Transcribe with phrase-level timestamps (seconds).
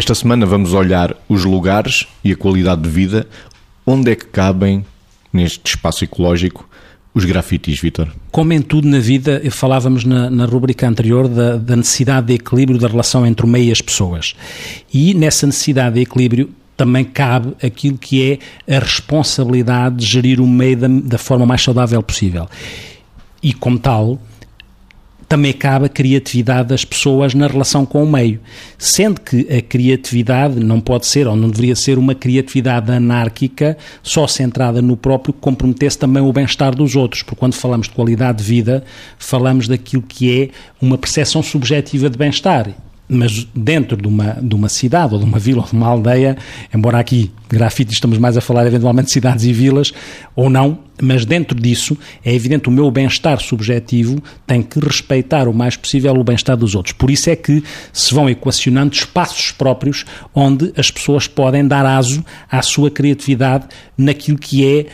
[0.00, 3.26] Esta semana vamos olhar os lugares e a qualidade de vida
[3.86, 4.82] onde é que cabem
[5.30, 6.66] neste espaço ecológico
[7.12, 8.08] os grafites, Vitor?
[8.30, 12.78] Como em tudo na vida, falávamos na, na rubrica anterior da, da, necessidade de equilíbrio
[12.78, 14.34] da relação entre o meio e as pessoas.
[14.90, 20.46] E nessa necessidade de equilíbrio também cabe aquilo que é a responsabilidade de gerir o
[20.48, 22.48] meio da, da forma mais saudável possível.
[23.42, 24.18] E como tal,
[25.30, 28.40] também cabe a criatividade das pessoas na relação com o meio.
[28.76, 34.26] Sendo que a criatividade não pode ser, ou não deveria ser, uma criatividade anárquica, só
[34.26, 37.22] centrada no próprio, que comprometesse também o bem-estar dos outros.
[37.22, 38.82] Porque quando falamos de qualidade de vida,
[39.20, 40.48] falamos daquilo que é
[40.82, 42.74] uma percepção subjetiva de bem-estar
[43.10, 46.36] mas dentro de uma, de uma cidade, ou de uma vila, ou de uma aldeia,
[46.72, 49.92] embora aqui grafite estamos mais a falar eventualmente de cidades e vilas,
[50.36, 55.52] ou não, mas dentro disso é evidente o meu bem-estar subjetivo tem que respeitar o
[55.52, 56.92] mais possível o bem-estar dos outros.
[56.92, 62.24] Por isso é que se vão equacionando espaços próprios onde as pessoas podem dar aso
[62.48, 63.66] à sua criatividade
[63.98, 64.86] naquilo que é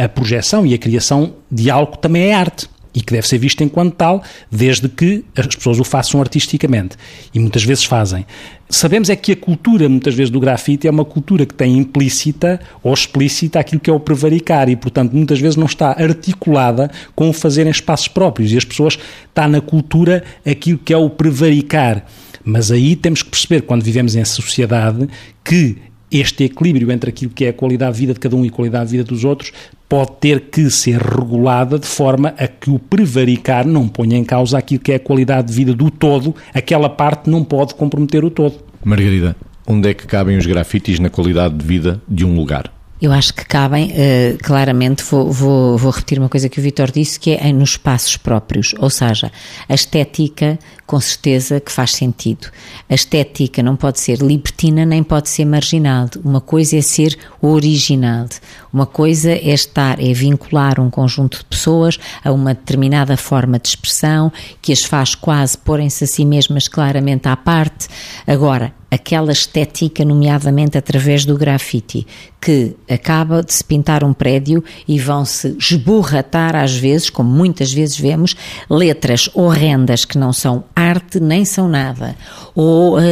[0.00, 3.26] a, a projeção e a criação de algo que também é arte e que deve
[3.26, 6.96] ser visto enquanto tal, desde que as pessoas o façam artisticamente.
[7.32, 8.26] E muitas vezes fazem.
[8.68, 12.58] Sabemos é que a cultura, muitas vezes, do grafite é uma cultura que tem implícita
[12.82, 17.28] ou explícita aquilo que é o prevaricar e, portanto, muitas vezes não está articulada com
[17.28, 18.50] o fazer em espaços próprios.
[18.52, 22.04] E as pessoas está na cultura aquilo que é o prevaricar.
[22.44, 25.08] Mas aí temos que perceber, quando vivemos em sociedade,
[25.44, 25.76] que
[26.12, 28.52] este equilíbrio entre aquilo que é a qualidade de vida de cada um e a
[28.52, 29.52] qualidade de vida dos outros
[29.88, 34.58] pode ter que ser regulada de forma a que o prevaricar não ponha em causa
[34.58, 38.30] aquilo que é a qualidade de vida do todo, aquela parte não pode comprometer o
[38.30, 38.54] todo.
[38.84, 42.72] Margarida, onde é que cabem os grafites na qualidade de vida de um lugar?
[43.02, 46.88] Eu acho que cabem, uh, claramente, vou, vou, vou, repetir uma coisa que o Vitor
[46.88, 49.32] disse, que é nos espaços próprios, ou seja,
[49.68, 52.46] a estética, com certeza que faz sentido.
[52.88, 56.06] A estética não pode ser libertina nem pode ser marginal.
[56.24, 58.28] Uma coisa é ser original,
[58.72, 63.66] uma coisa é estar, é vincular um conjunto de pessoas a uma determinada forma de
[63.66, 67.88] expressão que as faz quase porem-se a si mesmas claramente à parte.
[68.28, 72.06] Agora, aquela estética, nomeadamente através do grafite,
[72.38, 77.96] que acaba de se pintar um prédio e vão-se esborratar às vezes, como muitas vezes
[77.96, 78.36] vemos,
[78.68, 82.14] letras horrendas que não são arte nem são nada,
[82.54, 83.02] ou uh,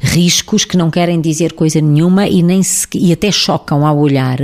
[0.00, 4.38] riscos que não querem dizer coisa nenhuma e, nem se, e até chocam ao olhar.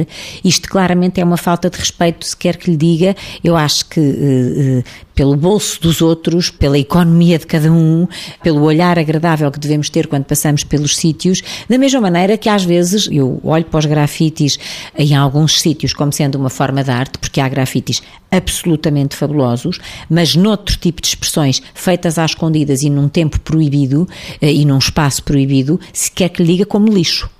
[0.45, 3.17] Isto claramente é uma falta de respeito, se quer que lhe diga.
[3.43, 4.85] Eu acho que uh, uh,
[5.15, 8.07] pelo bolso dos outros, pela economia de cada um,
[8.43, 12.65] pelo olhar agradável que devemos ter quando passamos pelos sítios, da mesma maneira que às
[12.65, 14.59] vezes eu olho para os grafites
[14.97, 19.79] em alguns sítios como sendo uma forma de arte, porque há grafites absolutamente fabulosos,
[20.11, 24.09] mas noutro tipo de expressões feitas às escondidas e num tempo proibido
[24.41, 27.31] eh, e num espaço proibido, se quer que lhe diga como lixo.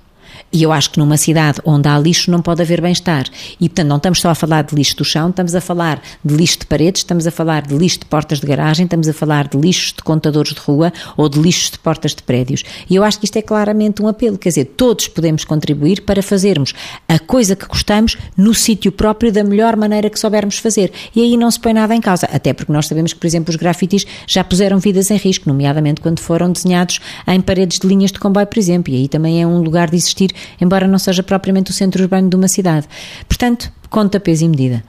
[0.55, 3.25] E eu acho que numa cidade onde há lixo não pode haver bem-estar.
[3.59, 6.33] E, portanto, não estamos só a falar de lixo do chão, estamos a falar de
[6.33, 9.49] lixo de paredes, estamos a falar de lixo de portas de garagem, estamos a falar
[9.49, 12.63] de lixos de contadores de rua ou de lixos de portas de prédios.
[12.89, 14.37] E eu acho que isto é claramente um apelo.
[14.37, 16.73] Quer dizer, todos podemos contribuir para fazermos
[17.05, 20.89] a coisa que gostamos no sítio próprio da melhor maneira que soubermos fazer.
[21.13, 22.29] E aí não se põe nada em causa.
[22.31, 25.99] Até porque nós sabemos que, por exemplo, os grafitis já puseram vidas em risco, nomeadamente
[25.99, 28.93] quando foram desenhados em paredes de linhas de comboio, por exemplo.
[28.93, 32.29] E aí também é um lugar de existir embora não seja propriamente o centro urbano
[32.29, 32.87] de uma cidade.
[33.27, 34.83] Portanto, conta peso e medida.